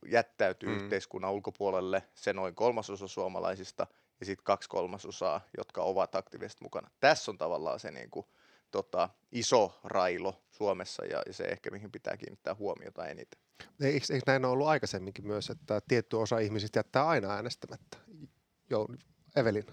[0.06, 0.76] jättäytyy mm.
[0.76, 3.88] yhteiskunnan ulkopuolelle, se noin kolmasosa suomalaisista–
[4.22, 6.90] ja sitten kaksi kolmasosaa, jotka ovat aktiivisesti mukana.
[7.00, 8.26] Tässä on tavallaan se niin kuin,
[8.72, 13.42] tota, iso railo Suomessa ja, ja se ehkä mihin pitää kiinnittää huomiota eniten.
[13.82, 17.98] Eikö, eikö näin ole ollut aikaisemminkin myös, että tietty osa ihmisistä jättää aina äänestämättä?
[18.70, 18.88] Joo,
[19.36, 19.66] Evelin.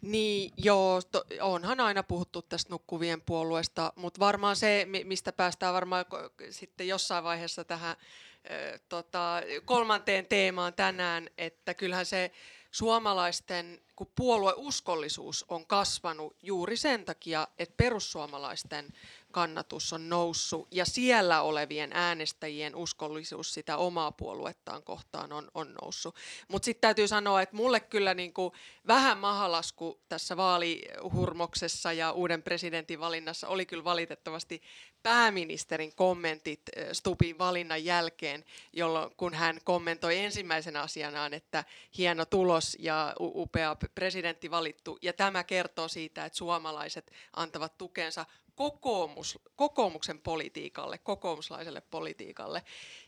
[0.00, 6.04] Niin, joo, to, onhan aina puhuttu tästä nukkuvien puolueesta, mutta varmaan se, mistä päästään varmaan
[6.50, 12.32] sitten jossain vaiheessa tähän äh, tota, kolmanteen teemaan tänään, että kyllähän se
[12.70, 13.80] suomalaisten
[14.14, 18.92] puolueuskollisuus on kasvanut juuri sen takia, että perussuomalaisten
[19.30, 26.16] kannatus on noussut ja siellä olevien äänestäjien uskollisuus sitä omaa puoluettaan kohtaan on, on noussut.
[26.48, 28.52] Mutta sitten täytyy sanoa, että mulle kyllä niinku
[28.86, 34.62] vähän mahalasku tässä vaalihurmoksessa ja uuden presidentin valinnassa oli kyllä valitettavasti
[35.02, 36.62] pääministerin kommentit
[36.92, 41.64] Stupin valinnan jälkeen, jolloin kun hän kommentoi ensimmäisenä asianaan, että
[41.98, 44.98] hieno tulos ja upea presidentti valittu.
[45.02, 48.26] Ja tämä kertoo siitä, että suomalaiset antavat tukensa
[48.60, 52.62] kokoomus, kokoomuksen politiikalle, kokoomuslaiselle politiikalle.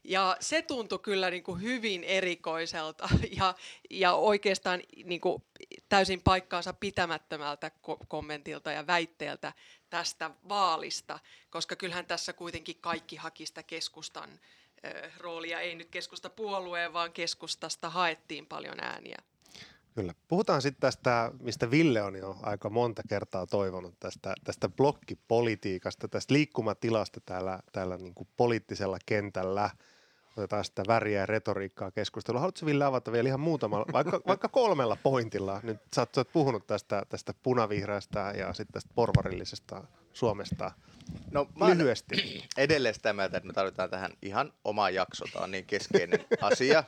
[0.04, 3.54] Ja se tuntui kyllä niin kuin hyvin erikoiselta ja,
[3.90, 5.42] ja oikeastaan niin kuin
[5.88, 7.70] täysin paikkaansa pitämättömältä
[8.08, 9.52] kommentilta ja väitteeltä
[9.90, 11.18] tästä vaalista,
[11.50, 14.40] koska kyllähän tässä kuitenkin kaikki haki sitä keskustan
[15.18, 19.18] roolia, ei nyt keskusta puolueen, vaan keskustasta haettiin paljon ääniä.
[19.94, 20.14] Kyllä.
[20.28, 26.34] Puhutaan sitten tästä, mistä Ville on jo aika monta kertaa toivonut, tästä, tästä blokkipolitiikasta, tästä
[26.34, 29.70] liikkumatilasta täällä, täällä niin kuin poliittisella kentällä.
[30.36, 32.40] Otetaan sitä väriä ja retoriikkaa keskustelua.
[32.40, 35.60] Haluatko Ville avata vielä ihan muutamalla, vaikka, vaikka kolmella pointilla?
[35.62, 40.70] Nyt sä oot, sä oot puhunut tästä, tästä punavihreästä ja sitten tästä porvarillisesta Suomesta
[41.30, 42.14] No, mä lyhyesti.
[42.56, 45.24] Edelleen sitä mieltä, että me tarvitaan tähän ihan oma jakso.
[45.32, 46.84] Tämä on niin keskeinen asia.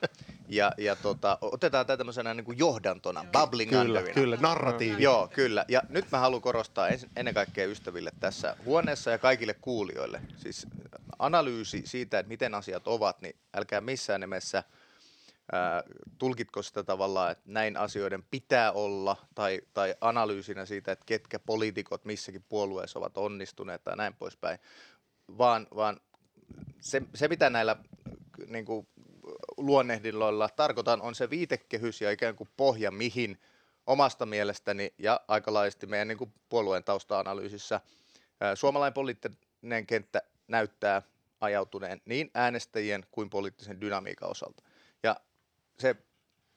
[0.49, 4.15] Ja, ja tota, otetaan tämä tämmöisenä niin kuin johdantona, bubbling kyllä, underina.
[4.15, 5.03] Kyllä, narratiivi.
[5.03, 5.65] Joo, kyllä.
[5.69, 10.21] Ja nyt mä haluan korostaa ennen kaikkea ystäville tässä huoneessa ja kaikille kuulijoille.
[10.37, 10.67] Siis
[11.19, 14.65] analyysi siitä, että miten asiat ovat, niin älkää missään nimessä–
[16.19, 22.05] tulkitko sitä tavallaan, että näin asioiden pitää olla, tai, tai analyysinä siitä, että ketkä poliitikot
[22.05, 24.59] missäkin puolueessa ovat onnistuneet tai näin poispäin,
[25.39, 26.01] vaan, vaan
[26.81, 27.77] se, se, mitä näillä
[28.47, 28.89] niin kuin,
[29.57, 33.41] luonnehdilloilla tarkoitan, on se viitekehys ja ikään kuin pohja, mihin
[33.87, 37.81] omasta mielestäni ja aika laajasti meidän niin kuin puolueen tausta-analyysissä
[38.55, 41.03] suomalainen poliittinen kenttä näyttää
[41.41, 44.63] ajautuneen niin äänestäjien kuin poliittisen dynamiikan osalta.
[45.79, 45.97] Se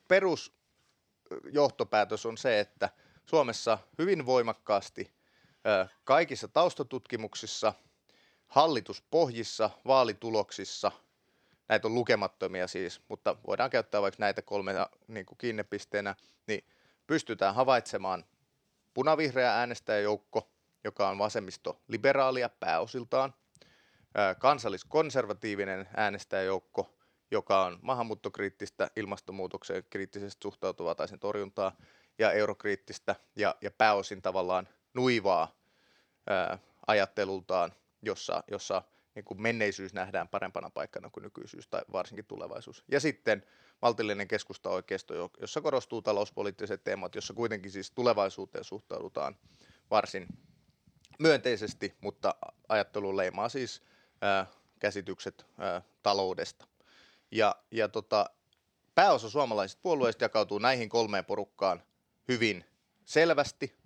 [0.08, 2.90] perusjohtopäätös on se, että
[3.26, 5.14] Suomessa hyvin voimakkaasti
[6.04, 7.74] kaikissa taustatutkimuksissa,
[8.48, 10.92] hallituspohjissa, vaalituloksissa,
[11.70, 14.74] näitä on lukemattomia siis, mutta voidaan käyttää vaikka näitä kolme
[15.08, 16.16] niin kuin kiinnepisteenä,
[16.48, 16.66] niin
[17.08, 18.26] pystytään havaitsemaan
[18.94, 20.50] punavihreä äänestäjäjoukko,
[20.84, 23.34] joka on vasemmisto liberaalia pääosiltaan,
[24.40, 26.97] kansalliskonservatiivinen äänestäjäjoukko,
[27.32, 31.72] joka on maahanmuuttokriittistä, ilmastonmuutokseen kriittisesti suhtautuvaa tai sen torjuntaa,
[32.20, 35.56] ja eurokriittistä ja, ja pääosin tavallaan nuivaa
[36.30, 38.84] ää, ajattelultaan, jossa, jossa
[39.16, 42.84] niin kuin menneisyys nähdään parempana paikkana kuin nykyisyys tai varsinkin tulevaisuus.
[42.92, 43.44] Ja sitten
[43.82, 49.36] maltillinen keskusta-oikeisto, jossa korostuu talouspoliittiset teemat, jossa kuitenkin siis tulevaisuuteen suhtaudutaan
[49.92, 50.28] varsin
[51.20, 52.36] myönteisesti, mutta
[52.70, 53.84] ajattelu leimaa siis
[54.22, 54.48] ää,
[54.80, 56.68] käsitykset ää, taloudesta.
[57.32, 58.30] Ja, ja tota,
[58.96, 61.84] pääosa suomalaisista puolueista jakautuu näihin kolmeen porukkaan
[62.28, 62.66] hyvin
[63.06, 63.78] selvästi.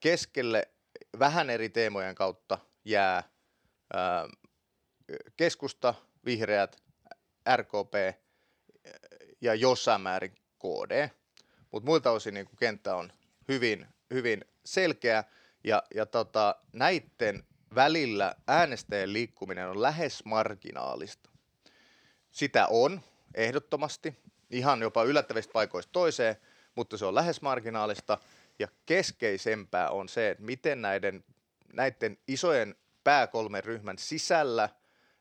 [0.00, 0.68] Keskelle
[1.18, 3.22] vähän eri teemojen kautta jää
[5.36, 6.82] keskusta, vihreät,
[7.56, 8.18] RKP
[9.40, 11.08] ja jossain määrin KD.
[11.72, 13.12] Mutta muilta osin niin kenttä on
[13.48, 15.24] hyvin, hyvin selkeä
[15.64, 21.30] ja, ja tota, näiden välillä äänestäjän liikkuminen on lähes marginaalista.
[22.38, 23.00] Sitä on
[23.34, 24.16] ehdottomasti,
[24.50, 26.36] ihan jopa yllättävistä paikoista toiseen,
[26.74, 28.18] mutta se on lähes marginaalista.
[28.58, 31.24] Ja keskeisempää on se, että miten näiden,
[31.72, 32.74] näiden isojen
[33.04, 34.68] pääkolmen ryhmän sisällä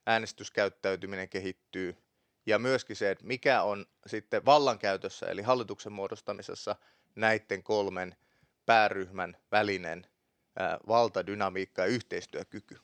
[0.05, 1.97] äänestyskäyttäytyminen kehittyy
[2.45, 6.75] ja myöskin se, että mikä on sitten vallankäytössä eli hallituksen muodostamisessa
[7.15, 8.15] näiden kolmen
[8.65, 10.07] pääryhmän välinen
[10.59, 12.77] ää, valtadynamiikka ja yhteistyökyky.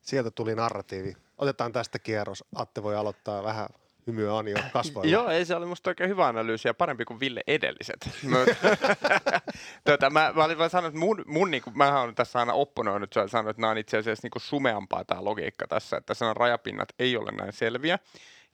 [0.00, 1.27] Sieltä tuli narratiivi.
[1.38, 2.44] Otetaan tästä kierros.
[2.54, 3.68] Atte voi aloittaa vähän
[4.08, 5.12] hymyä Anio kasvoilla.
[5.12, 8.10] Joo, ei se oli musta oikein hyvä analyysi ja parempi kuin Ville edelliset.
[9.86, 12.52] tuota, mä, mä olin vaan sanonut, että mun, mun niin kuin, mä olen tässä aina
[12.52, 16.36] opponoinut, sanonut, että nämä on itse asiassa niin kuin sumeampaa tämä logiikka tässä, että sanan
[16.36, 17.98] rajapinnat ei ole näin selviä.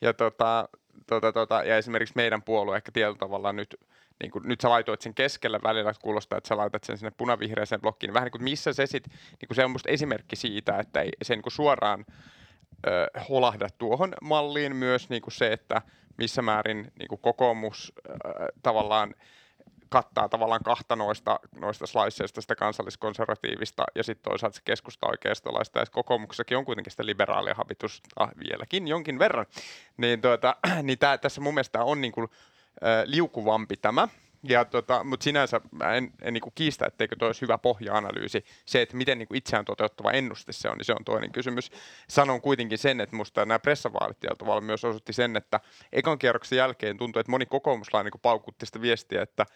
[0.00, 0.68] Ja, tota,
[1.06, 3.76] tota, tota, ja esimerkiksi meidän puolue ehkä tietyllä tavalla nyt,
[4.20, 7.12] niin kuin, nyt sä laitoit sen keskellä välillä, että kuulostaa, että sä laitat sen sinne
[7.16, 8.14] punavihreäseen blokkiin.
[8.14, 11.10] Vähän niin kuin missä se sitten, niin kuin se on musta esimerkki siitä, että ei,
[11.22, 12.04] se niin kuin suoraan
[12.86, 15.82] ö, holahda tuohon malliin myös niin kuin se, että
[16.18, 18.12] missä määrin niin kuin kokoomus ö,
[18.62, 19.14] tavallaan
[19.88, 25.86] kattaa tavallaan kahta noista, noista sliceista, sitä kansalliskonservatiivista ja sitten toisaalta se keskusta oikeistolaista, ja
[25.92, 29.46] kokoomuksessakin on kuitenkin sitä liberaalia habitusta vieläkin jonkin verran,
[29.96, 32.28] niin, tuota, niin tää, tässä mun mielestä on niin kuin,
[32.84, 34.08] äh, liukuvampi tämä,
[34.48, 38.44] ja tota, mutta sinänsä mä en, en niin kiistä, etteikö tuo olisi hyvä pohja-analyysi.
[38.66, 41.70] Se, että miten niin itseään toteuttava ennuste se on, niin se on toinen kysymys.
[42.08, 45.60] Sanon kuitenkin sen, että minusta nämä pressavaalit tavalla myös osoitti sen, että
[45.92, 49.46] ekan kierroksen jälkeen tuntui, että moni kokoomuslainen niin paukutti sitä viestiä, että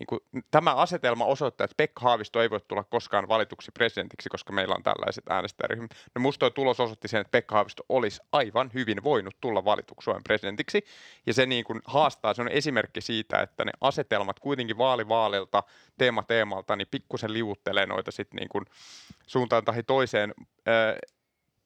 [0.00, 4.52] niin kuin, tämä asetelma osoittaa, että Pekka Haavisto ei voi tulla koskaan valituksi presidentiksi, koska
[4.52, 5.90] meillä on tällaiset äänestäjäryhmät.
[6.14, 10.04] No musta tuo tulos osoitti sen, että Pekka Haavisto olisi aivan hyvin voinut tulla valituksi
[10.04, 10.84] Suomen presidentiksi.
[11.26, 15.62] Ja se niin kuin haastaa, se on esimerkki siitä, että ne asetelmat kuitenkin vaali vaalilta,
[15.98, 18.64] teema teemalta, niin pikkusen liuuttelee noita sitten niin kuin
[19.26, 20.34] suuntaan tai toiseen.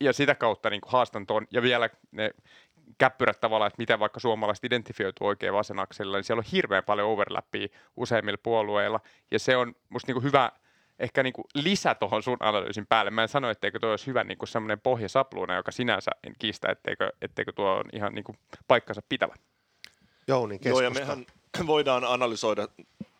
[0.01, 2.31] ja sitä kautta niin kuin haastan tuon, ja vielä ne
[2.98, 7.68] käppyrät tavallaan, että miten vaikka suomalaiset identifioituu oikein vasenakselilla, niin siellä on hirveän paljon overlappia
[7.96, 9.00] useimmilla puolueilla,
[9.31, 10.53] ja se on musta niinku hyvä
[10.98, 13.11] ehkä niinku lisä tuohon sun analyysin päälle.
[13.11, 17.12] Mä en sano, etteikö tuo olisi hyvä niinku semmoinen pohjasapluuna, joka sinänsä en kiistä, etteikö,
[17.22, 18.35] etteikö tuo on ihan niinku
[18.68, 19.35] paikkansa pitävä.
[20.29, 20.85] Jouni, keskusta.
[20.85, 21.26] Joo, ja mehän
[21.66, 22.68] voidaan analysoida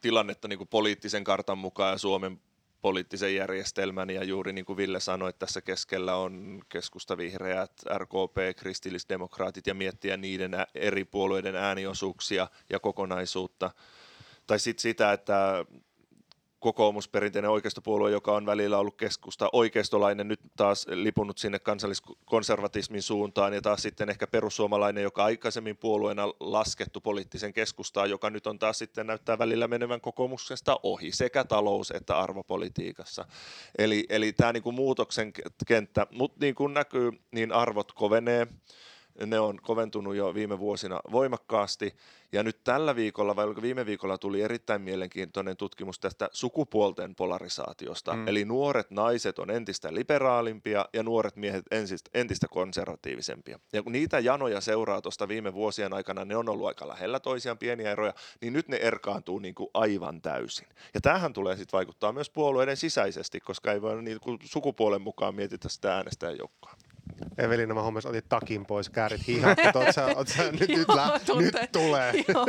[0.01, 2.41] tilannetta niin kuin poliittisen kartan mukaan ja Suomen
[2.83, 9.67] poliittisen järjestelmän ja juuri niin kuin Ville sanoi, että tässä keskellä on keskustavihreät, RKP, kristillisdemokraatit
[9.67, 13.71] ja miettiä niiden eri puolueiden ääniosuuksia ja kokonaisuutta.
[14.47, 15.65] Tai sitten sitä, että
[16.61, 23.53] kokoomus, perinteinen oikeistopuolue, joka on välillä ollut keskusta oikeistolainen, nyt taas lipunut sinne kansalliskonservatismin suuntaan,
[23.53, 28.79] ja taas sitten ehkä perussuomalainen, joka aikaisemmin puolueena laskettu poliittisen keskustaa, joka nyt on taas
[28.79, 33.25] sitten näyttää välillä menevän kokoomuksesta ohi sekä talous- että arvopolitiikassa.
[33.79, 35.33] Eli, eli tämä niinku muutoksen
[35.67, 38.47] kenttä, mutta niin kuin näkyy, niin arvot kovenee,
[39.27, 41.97] ne on koventunut jo viime vuosina voimakkaasti.
[42.33, 48.13] Ja nyt tällä viikolla, vai viime viikolla, tuli erittäin mielenkiintoinen tutkimus tästä sukupuolten polarisaatiosta.
[48.13, 48.29] Mm.
[48.29, 51.65] Eli nuoret naiset on entistä liberaalimpia ja nuoret miehet
[52.15, 53.59] entistä konservatiivisempia.
[53.73, 57.59] Ja kun niitä janoja seuraa tuosta viime vuosien aikana, ne on ollut aika lähellä toisiaan
[57.59, 60.69] pieniä eroja, niin nyt ne erkaantuu niin kuin aivan täysin.
[60.95, 65.35] Ja tähän tulee sitten vaikuttaa myös puolueiden sisäisesti, koska ei voi niin kuin sukupuolen mukaan
[65.35, 66.75] mietitä sitä äänestäjäjoukkoa.
[67.39, 70.89] Evelina, mä huomasin, otit takin pois, käärit hihat, että oot sä, oot sä, nyt, nyt,
[70.89, 72.13] lä- nyt tulee.
[72.29, 72.47] joo.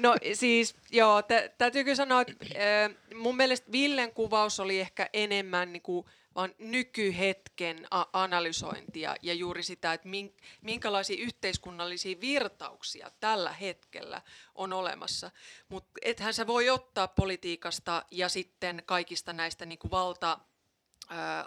[0.00, 5.08] No siis, joo, tä, täytyy kyllä sanoa, että äh, mun mielestä Villen kuvaus oli ehkä
[5.12, 10.08] enemmän niin kuin, vaan nykyhetken a- analysointia ja juuri sitä, että
[10.62, 14.22] minkälaisia yhteiskunnallisia virtauksia tällä hetkellä
[14.54, 15.30] on olemassa.
[15.68, 20.38] Mutta ethän sä voi ottaa politiikasta ja sitten kaikista näistä niin kuin valta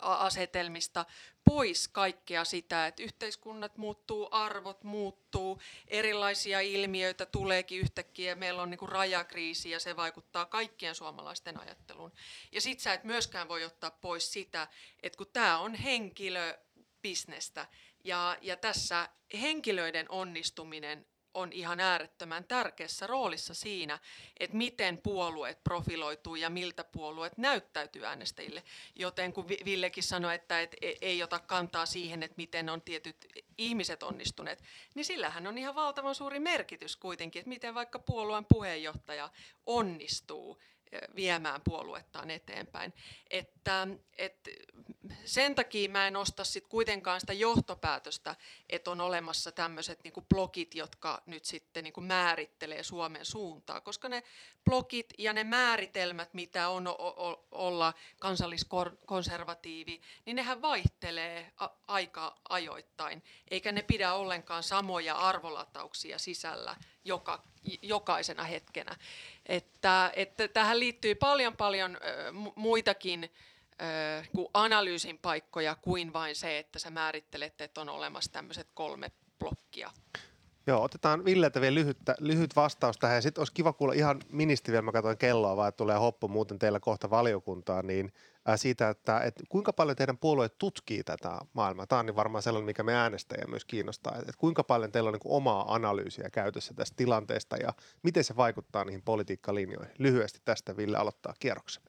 [0.01, 1.05] asetelmista
[1.43, 8.87] pois kaikkea sitä, että yhteiskunnat muuttuu, arvot muuttuu, erilaisia ilmiöitä tuleekin yhtäkkiä, meillä on niinku
[8.87, 12.11] rajakriisi ja se vaikuttaa kaikkien suomalaisten ajatteluun.
[12.51, 14.67] Ja sit sä et myöskään voi ottaa pois sitä,
[15.03, 17.67] että kun tämä on henkilöbisnestä
[18.03, 19.09] ja, ja tässä
[19.41, 23.99] henkilöiden onnistuminen on ihan äärettömän tärkeässä roolissa siinä,
[24.39, 28.63] että miten puolueet profiloituu ja miltä puolueet näyttäytyy äänestäjille.
[28.95, 33.27] Joten kun Villekin sanoi, että et e, ei ota kantaa siihen, että miten on tietyt
[33.57, 34.63] ihmiset onnistuneet,
[34.95, 39.29] niin sillähän on ihan valtavan suuri merkitys kuitenkin, että miten vaikka puolueen puheenjohtaja
[39.65, 40.61] onnistuu
[41.15, 42.93] viemään puoluettaan eteenpäin.
[43.29, 44.49] Että, et
[45.25, 48.35] sen takia mä en osta sit kuitenkaan sitä johtopäätöstä,
[48.69, 54.23] että on olemassa tämmöiset niinku blogit, jotka nyt sitten niinku määrittelee Suomen suuntaa, koska ne
[54.65, 56.87] blogit ja ne määritelmät, mitä on
[57.51, 61.51] olla kansalliskonservatiivi, niin nehän vaihtelee
[61.87, 67.43] aika ajoittain, eikä ne pidä ollenkaan samoja arvolatauksia sisällä joka,
[67.81, 68.95] jokaisena hetkenä.
[69.45, 71.97] Että, että tähän liittyy paljon paljon
[72.55, 73.31] muitakin
[74.35, 79.91] kuin analyysin paikkoja kuin vain se, että sä määrittelet, että on olemassa tämmöiset kolme blokkia.
[80.67, 83.21] Joo, otetaan Villeltä vielä lyhyt, lyhyt vastaus tähän.
[83.21, 86.79] Sitten olisi kiva kuulla ihan ministeri vielä, mä katsoin kelloa, vaan tulee hoppu muuten teillä
[86.79, 88.13] kohta valiokuntaan, niin
[88.55, 91.87] siitä, että, että kuinka paljon teidän puolue tutkii tätä maailmaa.
[91.87, 94.15] Tämä on niin varmaan sellainen, mikä me äänestäjä myös kiinnostaa.
[94.19, 98.85] Että kuinka paljon teillä on niin omaa analyysiä käytössä tästä tilanteesta ja miten se vaikuttaa
[98.85, 99.95] niihin politiikkalinjoihin.
[99.97, 101.83] Lyhyesti tästä Ville aloittaa kierroksen.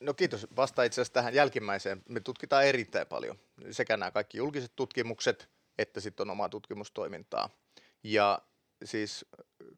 [0.00, 0.46] No kiitos.
[0.56, 2.02] Vasta itse asiassa tähän jälkimmäiseen.
[2.08, 3.38] Me tutkitaan erittäin paljon.
[3.70, 7.50] Sekä nämä kaikki julkiset tutkimukset, että sitten on omaa tutkimustoimintaa.
[8.02, 8.38] Ja
[8.84, 9.24] siis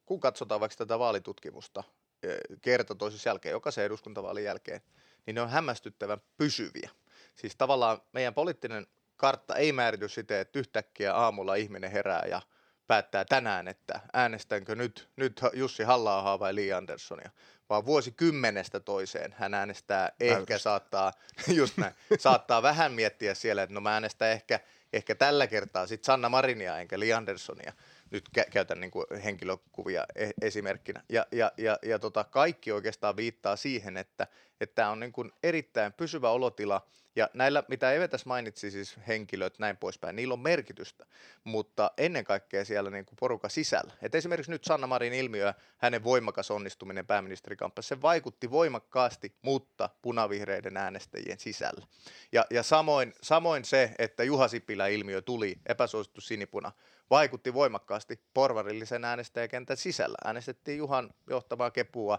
[0.07, 1.85] kun katsotaan vaikka tätä vaalitutkimusta
[2.23, 4.81] eh, kerta toisessa jälkeen, jokaisen eduskuntavaalin jälkeen,
[5.27, 6.91] niin ne on hämmästyttävän pysyviä.
[7.37, 12.43] Siis tavallaan meidän poliittinen kartta ei määrity siten, että yhtäkkiä aamulla ihminen herää ja
[12.87, 17.31] päättää tänään, että äänestänkö nyt, nyt Jussi halla vai Li Anderssonia,
[17.71, 21.13] vaan vuosikymmenestä toiseen hän äänestää, ehkä saattaa,
[21.59, 24.61] just näin, saattaa vähän miettiä siellä, että no mä äänestän ehkä,
[24.93, 27.73] ehkä tällä kertaa sitten Sanna Marinia enkä Li Anderssonia,
[28.15, 31.03] nyt kä- käytän niin kuin henkilökuvia e- esimerkkinä.
[31.09, 34.27] Ja, ja, ja, ja tota, kaikki oikeastaan viittaa siihen, että
[34.75, 39.59] tämä on niin kuin erittäin pysyvä olotila, ja näillä, mitä Eve tässä mainitsi, siis henkilöt,
[39.59, 41.07] näin poispäin, niillä on merkitystä,
[41.45, 43.93] mutta ennen kaikkea siellä niin kuin poruka sisällä.
[44.03, 50.77] Et esimerkiksi nyt Sanna Marin ilmiö, hänen voimakas onnistuminen pääministerikamppassa, se vaikutti voimakkaasti, mutta punavihreiden
[50.77, 51.87] äänestäjien sisällä.
[52.33, 56.73] Ja, ja samoin, samoin se, että Juha Sipilä ilmiö tuli, epäsuosittu sinipuna,
[57.11, 60.19] vaikutti voimakkaasti porvarillisen äänestäjäkentän sisällä.
[60.25, 62.19] Äänestettiin Juhan johtavaa kepua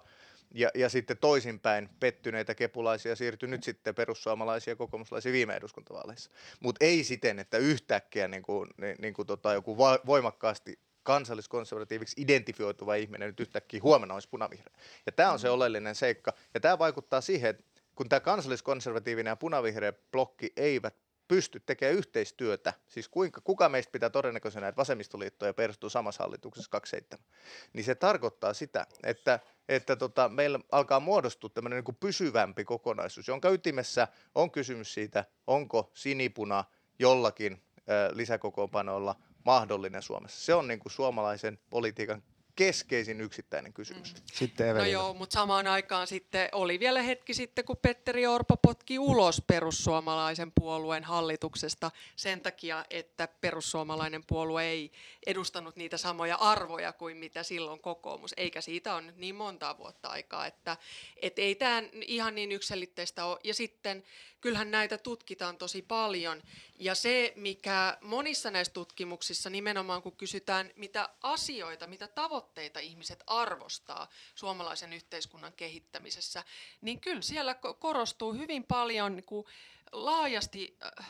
[0.54, 6.32] ja, ja sitten toisinpäin pettyneitä kepulaisia siirtyi nyt sitten perussuomalaisia ja kokoomuslaisia viime eduskuntavaaleissa.
[6.60, 12.96] Mutta ei siten, että yhtäkkiä niin kuin, niin, niin kuin tota, joku voimakkaasti kansalliskonservatiiviksi identifioituva
[12.96, 14.76] ihminen nyt yhtäkkiä huomenna olisi punavihreä.
[15.06, 16.34] Ja tämä on se oleellinen seikka.
[16.54, 17.64] Ja tämä vaikuttaa siihen, että
[17.96, 20.96] kun tämä kansalliskonservatiivinen ja punavihreä blokki eivät
[21.28, 26.70] pysty tekemään yhteistyötä, siis kuinka, kuka meistä pitää todennäköisenä, että vasemmistoliitto ja perustuu samassa hallituksessa
[26.72, 27.26] 27,
[27.74, 33.50] niin se tarkoittaa sitä, että, että tota, meillä alkaa muodostua tämmöinen niin pysyvämpi kokonaisuus, jonka
[33.50, 36.64] ytimessä on kysymys siitä, onko sinipuna
[37.00, 40.46] jollakin äh, lisäkokoonpanolla mahdollinen Suomessa.
[40.46, 42.24] Se on niin kuin suomalaisen politiikan
[42.56, 44.14] keskeisin yksittäinen kysymys.
[44.14, 44.22] Mm.
[44.34, 44.86] Sitten Evelina.
[44.86, 49.42] No joo, mutta samaan aikaan sitten oli vielä hetki sitten, kun Petteri Orpo potki ulos
[49.48, 54.92] perussuomalaisen puolueen hallituksesta sen takia, että perussuomalainen puolue ei
[55.26, 60.10] edustanut niitä samoja arvoja kuin mitä silloin kokoomus, eikä siitä on nyt niin monta vuotta
[60.10, 60.78] aikaa, että
[61.22, 63.40] et ei tämä ihan niin yksilitteistä ole.
[63.44, 64.04] Ja sitten
[64.46, 66.44] kyllähän näitä tutkitaan tosi paljon.
[66.80, 74.10] Ja se, mikä monissa näissä tutkimuksissa nimenomaan, kun kysytään, mitä asioita, mitä tavoitteita ihmiset arvostaa
[74.36, 76.44] suomalaisen yhteiskunnan kehittämisessä,
[76.82, 79.46] niin kyllä siellä korostuu hyvin paljon niin kuin
[79.92, 81.08] laajasti äh,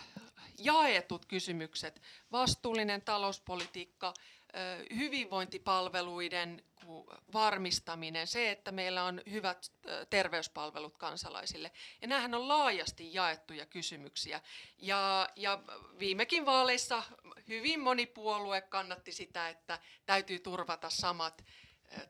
[0.58, 2.02] jaetut kysymykset.
[2.32, 4.14] Vastuullinen talouspolitiikka,
[4.96, 6.64] hyvinvointipalveluiden
[7.34, 9.72] varmistaminen, se, että meillä on hyvät
[10.10, 11.72] terveyspalvelut kansalaisille.
[12.02, 14.42] Ja nämähän on laajasti jaettuja kysymyksiä.
[14.78, 15.60] Ja, ja
[16.00, 17.04] viimekin vaaleissa
[17.48, 21.46] hyvin moni puolue kannatti sitä, että täytyy turvata samat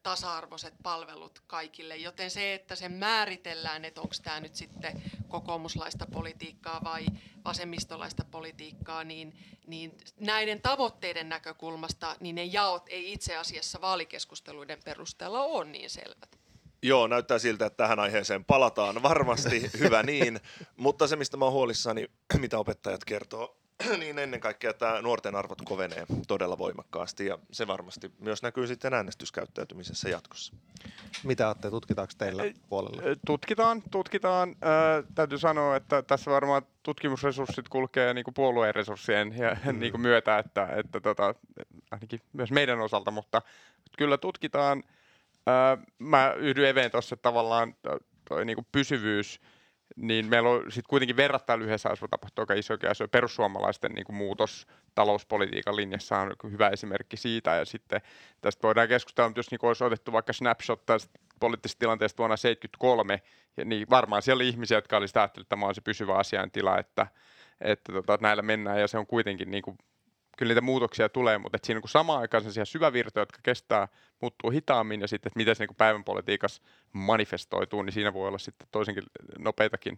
[0.03, 6.83] tasa-arvoiset palvelut kaikille, joten se, että se määritellään, että onko tämä nyt sitten kokoomuslaista politiikkaa
[6.83, 7.05] vai
[7.45, 9.33] vasemmistolaista politiikkaa, niin,
[9.67, 16.39] niin näiden tavoitteiden näkökulmasta niin ne jaot ei itse asiassa vaalikeskusteluiden perusteella ole niin selvät.
[16.81, 20.39] Joo, näyttää siltä, että tähän aiheeseen palataan varmasti, hyvä niin.
[20.77, 22.07] Mutta se, mistä mä oon huolissani,
[22.39, 23.64] mitä opettajat kertoo
[23.99, 28.93] niin ennen kaikkea tämä nuorten arvot kovenee todella voimakkaasti ja se varmasti myös näkyy sitten
[28.93, 30.53] äänestyskäyttäytymisessä jatkossa.
[31.23, 33.01] Mitä olette, tutkitaanko teillä puolella?
[33.25, 34.49] Tutkitaan, tutkitaan.
[34.49, 39.79] Äh, täytyy sanoa, että tässä varmaan tutkimusresurssit kulkee niin kuin puolueen resurssien ja, mm.
[39.79, 41.35] niin kuin myötä, että, että tota,
[41.91, 43.41] ainakin myös meidän osalta, mutta
[43.97, 44.83] kyllä tutkitaan.
[45.47, 47.75] Äh, mä yhdyn Eveen tuossa tavallaan
[48.29, 49.39] toi niin kuin pysyvyys,
[49.95, 53.07] niin meillä on sitten kuitenkin verrattain lyhyessä ajassa tapahtuu aika iso asia.
[53.07, 57.55] Perussuomalaisten niin kuin muutos talouspolitiikan linjassa on hyvä esimerkki siitä.
[57.55, 58.01] Ja sitten
[58.41, 63.21] tästä voidaan keskustella, mutta jos niin olisi otettu vaikka snapshot tästä poliittisesta tilanteesta vuonna 1973,
[63.65, 67.07] niin varmaan siellä oli ihmisiä, jotka olisivat ajatelleet, että tämä on se pysyvä asiantila, että,
[67.61, 69.77] että tota, näillä mennään ja se on kuitenkin niin kuin
[70.37, 73.87] kyllä niitä muutoksia tulee, mutta että siinä on samaan aikaan sellaisia syvävirtoja, jotka kestää,
[74.21, 76.61] muuttuu hitaammin ja sitten, että miten se niin päivän politiikassa
[76.93, 79.03] manifestoituu, niin siinä voi olla sitten toisenkin
[79.39, 79.97] nopeitakin,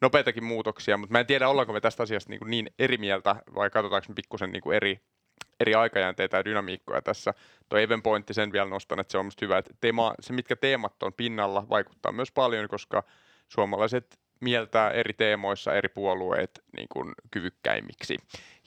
[0.00, 3.70] nopeitakin muutoksia, mutta mä en tiedä, ollaanko me tästä asiasta niin, niin eri mieltä vai
[3.70, 5.00] katsotaanko me pikkusen niin eri,
[5.60, 7.34] eri aikajänteitä ja dynamiikkoja tässä.
[7.68, 10.56] Tuo Even pointti sen vielä nostan, että se on minusta hyvä, että teema, se mitkä
[10.56, 13.02] teemat on pinnalla vaikuttaa myös paljon, koska
[13.48, 18.16] suomalaiset mieltää eri teemoissa eri puolueet niin kuin kyvykkäimmiksi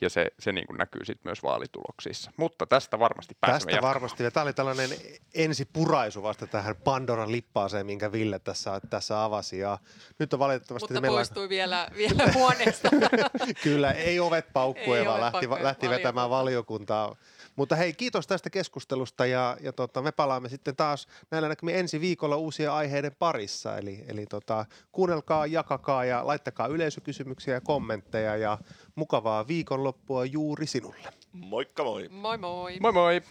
[0.02, 2.32] ja se, se niin kuin näkyy sitten myös vaalituloksissa.
[2.38, 3.94] Mutta tästä varmasti pääsemme Tästä jatkamaan.
[3.94, 4.24] varmasti.
[4.24, 4.90] Ja tämä oli tällainen
[5.34, 9.60] ensipuraisu vasta tähän Pandoran lippaaseen, minkä Ville tässä, tässä avasi.
[9.60, 9.78] Ja
[10.20, 10.94] nyt on valitettavasti...
[10.94, 11.18] Mutta meillä...
[11.18, 12.90] poistui vielä, vielä huoneesta.
[13.64, 17.16] Kyllä, ei ovet paukkue, vaan lähti, lähti vetämään valiokuntaa.
[17.56, 22.00] Mutta hei, kiitos tästä keskustelusta ja, ja tota, me palaamme sitten taas näillä näkymin ensi
[22.00, 23.78] viikolla uusia aiheiden parissa.
[23.78, 28.58] Eli, eli tota, kuunnelkaa, jakakaa ja laittakaa yleisökysymyksiä ja kommentteja ja
[28.96, 31.10] mukavaa viikonloppua juuri sinulle.
[31.32, 32.10] Moikka moi!
[32.10, 32.78] Moi moi!
[32.80, 33.22] Moi moi!